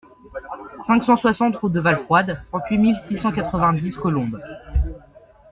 [0.87, 4.41] cinq cent soixante route de Valfroide, trente-huit mille six cent quatre-vingt-dix Colombe